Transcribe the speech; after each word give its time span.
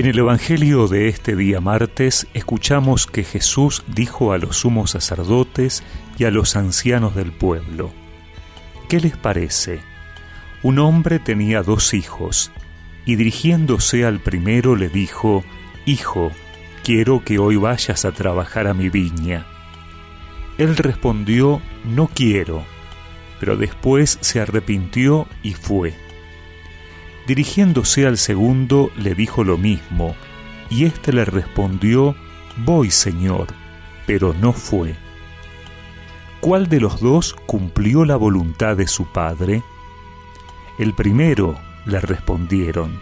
En 0.00 0.06
el 0.06 0.18
Evangelio 0.18 0.88
de 0.88 1.08
este 1.08 1.36
día 1.36 1.60
martes 1.60 2.26
escuchamos 2.32 3.06
que 3.06 3.22
Jesús 3.22 3.84
dijo 3.86 4.32
a 4.32 4.38
los 4.38 4.56
sumos 4.56 4.92
sacerdotes 4.92 5.82
y 6.16 6.24
a 6.24 6.30
los 6.30 6.56
ancianos 6.56 7.14
del 7.14 7.32
pueblo, 7.32 7.92
¿qué 8.88 8.98
les 8.98 9.14
parece? 9.18 9.80
Un 10.62 10.78
hombre 10.78 11.18
tenía 11.18 11.62
dos 11.62 11.92
hijos, 11.92 12.50
y 13.04 13.16
dirigiéndose 13.16 14.06
al 14.06 14.20
primero 14.20 14.74
le 14.74 14.88
dijo, 14.88 15.44
Hijo, 15.84 16.32
quiero 16.82 17.22
que 17.22 17.38
hoy 17.38 17.56
vayas 17.56 18.06
a 18.06 18.12
trabajar 18.12 18.68
a 18.68 18.72
mi 18.72 18.88
viña. 18.88 19.44
Él 20.56 20.78
respondió, 20.78 21.60
No 21.84 22.08
quiero, 22.08 22.64
pero 23.38 23.58
después 23.58 24.16
se 24.22 24.40
arrepintió 24.40 25.28
y 25.42 25.52
fue. 25.52 25.92
Dirigiéndose 27.30 28.08
al 28.08 28.18
segundo, 28.18 28.90
le 28.96 29.14
dijo 29.14 29.44
lo 29.44 29.56
mismo, 29.56 30.16
y 30.68 30.84
éste 30.84 31.12
le 31.12 31.24
respondió, 31.24 32.16
Voy, 32.56 32.90
Señor, 32.90 33.46
pero 34.04 34.34
no 34.34 34.52
fue. 34.52 34.96
¿Cuál 36.40 36.68
de 36.68 36.80
los 36.80 36.98
dos 36.98 37.36
cumplió 37.46 38.04
la 38.04 38.16
voluntad 38.16 38.76
de 38.76 38.88
su 38.88 39.04
padre? 39.12 39.62
El 40.76 40.92
primero, 40.92 41.56
le 41.86 42.00
respondieron. 42.00 42.98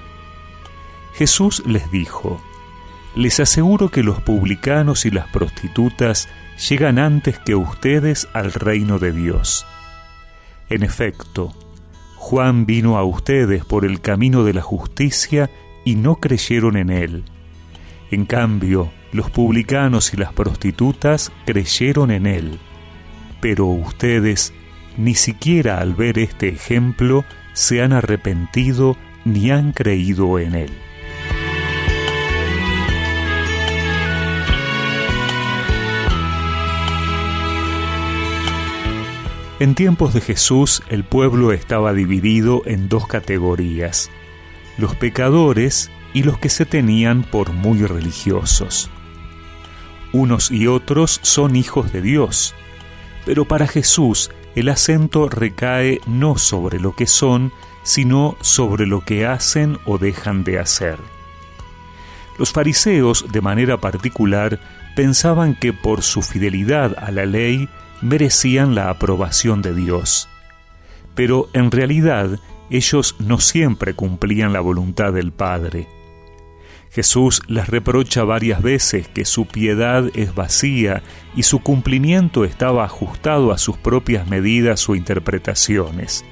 Jesús 1.14 1.62
les 1.64 1.90
dijo, 1.90 2.38
Les 3.14 3.40
aseguro 3.40 3.88
que 3.88 4.02
los 4.02 4.20
publicanos 4.20 5.06
y 5.06 5.10
las 5.10 5.26
prostitutas 5.28 6.28
llegan 6.68 6.98
antes 6.98 7.38
que 7.38 7.54
ustedes 7.54 8.28
al 8.34 8.52
reino 8.52 8.98
de 8.98 9.10
Dios. 9.12 9.64
En 10.68 10.82
efecto, 10.82 11.54
Juan 12.28 12.66
vino 12.66 12.98
a 12.98 13.04
ustedes 13.04 13.64
por 13.64 13.86
el 13.86 14.02
camino 14.02 14.44
de 14.44 14.52
la 14.52 14.60
justicia 14.60 15.48
y 15.82 15.94
no 15.94 16.16
creyeron 16.16 16.76
en 16.76 16.90
él. 16.90 17.24
En 18.10 18.26
cambio, 18.26 18.92
los 19.12 19.30
publicanos 19.30 20.12
y 20.12 20.18
las 20.18 20.34
prostitutas 20.34 21.32
creyeron 21.46 22.10
en 22.10 22.26
él. 22.26 22.58
Pero 23.40 23.64
ustedes, 23.64 24.52
ni 24.98 25.14
siquiera 25.14 25.78
al 25.78 25.94
ver 25.94 26.18
este 26.18 26.48
ejemplo, 26.48 27.24
se 27.54 27.80
han 27.80 27.94
arrepentido 27.94 28.98
ni 29.24 29.50
han 29.50 29.72
creído 29.72 30.38
en 30.38 30.54
él. 30.54 30.72
En 39.60 39.74
tiempos 39.74 40.14
de 40.14 40.20
Jesús 40.20 40.82
el 40.88 41.02
pueblo 41.02 41.52
estaba 41.52 41.92
dividido 41.92 42.62
en 42.64 42.88
dos 42.88 43.08
categorías, 43.08 44.08
los 44.76 44.94
pecadores 44.94 45.90
y 46.14 46.22
los 46.22 46.38
que 46.38 46.48
se 46.48 46.64
tenían 46.64 47.24
por 47.24 47.52
muy 47.52 47.84
religiosos. 47.84 48.88
Unos 50.12 50.52
y 50.52 50.68
otros 50.68 51.18
son 51.22 51.56
hijos 51.56 51.92
de 51.92 52.02
Dios, 52.02 52.54
pero 53.26 53.46
para 53.46 53.66
Jesús 53.66 54.30
el 54.54 54.68
acento 54.68 55.28
recae 55.28 56.00
no 56.06 56.38
sobre 56.38 56.78
lo 56.78 56.94
que 56.94 57.08
son, 57.08 57.52
sino 57.82 58.36
sobre 58.40 58.86
lo 58.86 59.00
que 59.00 59.26
hacen 59.26 59.76
o 59.86 59.98
dejan 59.98 60.44
de 60.44 60.60
hacer. 60.60 60.98
Los 62.38 62.52
fariseos, 62.52 63.26
de 63.32 63.40
manera 63.40 63.80
particular, 63.80 64.60
pensaban 64.94 65.56
que 65.56 65.72
por 65.72 66.02
su 66.02 66.22
fidelidad 66.22 66.94
a 66.96 67.10
la 67.10 67.26
ley 67.26 67.68
merecían 68.02 68.74
la 68.74 68.90
aprobación 68.90 69.62
de 69.62 69.74
Dios. 69.74 70.28
Pero 71.14 71.48
en 71.52 71.70
realidad 71.70 72.38
ellos 72.70 73.16
no 73.18 73.40
siempre 73.40 73.94
cumplían 73.94 74.52
la 74.52 74.60
voluntad 74.60 75.12
del 75.12 75.32
Padre. 75.32 75.88
Jesús 76.90 77.42
les 77.48 77.68
reprocha 77.68 78.24
varias 78.24 78.62
veces 78.62 79.08
que 79.08 79.24
su 79.24 79.46
piedad 79.46 80.10
es 80.14 80.34
vacía 80.34 81.02
y 81.34 81.42
su 81.42 81.60
cumplimiento 81.60 82.44
estaba 82.44 82.84
ajustado 82.84 83.52
a 83.52 83.58
sus 83.58 83.76
propias 83.76 84.26
medidas 84.26 84.88
o 84.88 84.94
interpretaciones. 84.94 86.24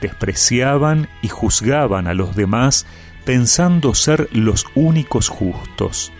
Despreciaban 0.00 1.08
y 1.22 1.28
juzgaban 1.28 2.08
a 2.08 2.14
los 2.14 2.34
demás 2.34 2.86
pensando 3.24 3.94
ser 3.94 4.28
los 4.32 4.66
únicos 4.74 5.28
justos. 5.28 6.12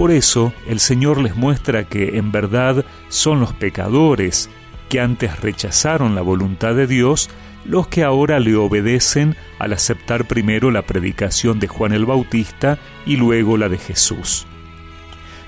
Por 0.00 0.12
eso 0.12 0.54
el 0.66 0.80
Señor 0.80 1.20
les 1.20 1.36
muestra 1.36 1.84
que 1.84 2.16
en 2.16 2.32
verdad 2.32 2.86
son 3.10 3.38
los 3.38 3.52
pecadores 3.52 4.48
que 4.88 4.98
antes 4.98 5.40
rechazaron 5.40 6.14
la 6.14 6.22
voluntad 6.22 6.74
de 6.74 6.86
Dios 6.86 7.28
los 7.66 7.86
que 7.86 8.02
ahora 8.02 8.40
le 8.40 8.56
obedecen 8.56 9.36
al 9.58 9.74
aceptar 9.74 10.24
primero 10.24 10.70
la 10.70 10.86
predicación 10.86 11.60
de 11.60 11.68
Juan 11.68 11.92
el 11.92 12.06
Bautista 12.06 12.78
y 13.04 13.16
luego 13.16 13.58
la 13.58 13.68
de 13.68 13.76
Jesús. 13.76 14.46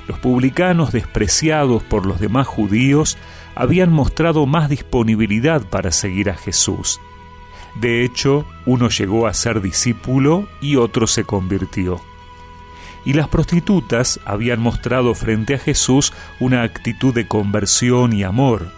Los 0.07 0.19
publicanos 0.19 0.93
despreciados 0.93 1.83
por 1.83 2.05
los 2.05 2.21
demás 2.21 2.47
judíos 2.47 3.17
habían 3.55 3.91
mostrado 3.91 4.45
más 4.45 4.69
disponibilidad 4.69 5.63
para 5.63 5.93
seguir 5.93 6.29
a 6.29 6.35
Jesús. 6.35 7.01
De 7.77 8.05
hecho, 8.05 8.45
uno 8.67 8.91
llegó 8.91 9.27
a 9.27 9.33
ser 9.33 9.63
discípulo 9.63 10.47
y 10.61 10.77
otro 10.77 11.07
se 11.07 11.25
convirtió 11.25 12.03
y 13.05 13.15
las 13.15 13.29
prostitutas 13.29 14.21
habían 14.25 14.61
mostrado 14.61 15.15
frente 15.15 15.55
a 15.55 15.59
Jesús 15.59 16.13
una 16.41 16.63
actitud 16.63 17.15
de 17.15 17.27
conversión 17.27 18.13
y 18.13 18.23
amor. 18.23 18.69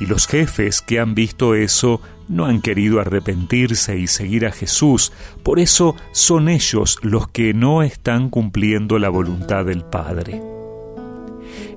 Y 0.00 0.06
los 0.06 0.26
jefes 0.26 0.82
que 0.82 1.00
han 1.00 1.14
visto 1.14 1.54
eso 1.54 2.00
no 2.28 2.46
han 2.46 2.60
querido 2.60 3.00
arrepentirse 3.00 3.98
y 3.98 4.06
seguir 4.06 4.46
a 4.46 4.52
Jesús, 4.52 5.12
por 5.42 5.60
eso 5.60 5.94
son 6.12 6.48
ellos 6.48 6.98
los 7.02 7.28
que 7.28 7.54
no 7.54 7.82
están 7.82 8.30
cumpliendo 8.30 8.98
la 8.98 9.08
voluntad 9.08 9.64
del 9.64 9.84
Padre. 9.84 10.40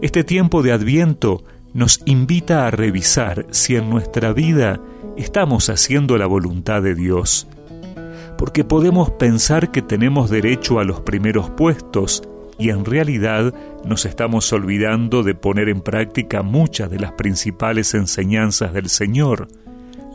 Este 0.01 0.23
tiempo 0.23 0.63
de 0.63 0.71
Adviento 0.71 1.43
nos 1.73 2.01
invita 2.05 2.65
a 2.65 2.71
revisar 2.71 3.45
si 3.51 3.75
en 3.75 3.89
nuestra 3.89 4.31
vida 4.33 4.79
estamos 5.17 5.69
haciendo 5.69 6.17
la 6.17 6.25
voluntad 6.27 6.81
de 6.81 6.95
Dios 6.95 7.47
porque 8.37 8.63
podemos 8.63 9.11
pensar 9.11 9.71
que 9.71 9.81
tenemos 9.81 10.29
derecho 10.29 10.79
a 10.79 10.83
los 10.83 11.01
primeros 11.01 11.49
puestos 11.49 12.23
y 12.59 12.69
en 12.69 12.85
realidad 12.85 13.53
nos 13.85 14.05
estamos 14.05 14.51
olvidando 14.51 15.23
de 15.23 15.35
poner 15.35 15.69
en 15.69 15.81
práctica 15.81 16.41
muchas 16.41 16.89
de 16.89 16.99
las 16.99 17.13
principales 17.13 17.93
enseñanzas 17.93 18.73
del 18.73 18.89
Señor, 18.89 19.47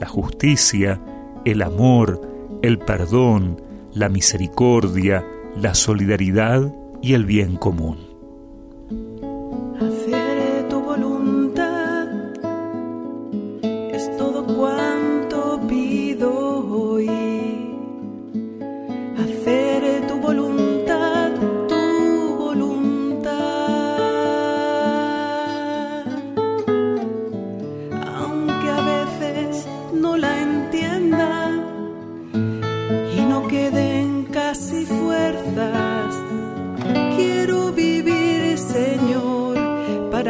la 0.00 0.06
justicia, 0.06 1.00
el 1.44 1.62
amor, 1.62 2.20
el 2.62 2.78
perdón, 2.78 3.60
la 3.94 4.08
misericordia, 4.08 5.24
la 5.56 5.74
solidaridad 5.74 6.72
y 7.00 7.14
el 7.14 7.26
bien 7.26 7.56
común. 7.56 8.11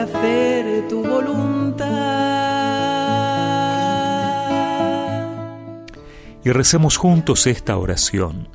Hacer 0.02 0.88
tu 0.88 1.02
voluntad. 1.02 2.22
Y 6.44 6.50
recemos 6.50 6.96
juntos 6.96 7.46
esta 7.46 7.76
oración. 7.76 8.48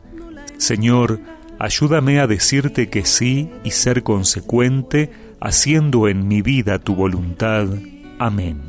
Señor, 0.58 1.20
ayúdame 1.60 2.20
a 2.20 2.28
decirte 2.28 2.90
que 2.90 3.06
sí 3.06 3.50
y 3.64 3.72
ser 3.72 4.04
consecuente, 4.04 5.12
haciendo 5.40 6.08
en 6.08 6.28
mi 6.28 6.42
vida 6.42 6.80
tu 6.80 6.96
voluntad. 6.96 7.68
Amén. 8.20 8.62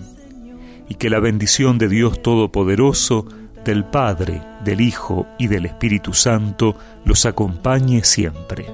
Y 0.89 0.95
que 0.95 1.11
la 1.11 1.19
bendición 1.19 1.79
de 1.79 1.89
Dios 1.89 2.23
Todopoderoso, 2.23 3.27
del 3.65 3.85
Padre, 3.85 4.41
del 4.65 4.81
Hijo 4.81 5.27
y 5.39 5.49
del 5.49 5.67
Espíritu 5.67 6.15
Santo 6.15 6.77
los 7.05 7.27
acompañe 7.27 8.05
siempre. 8.05 8.67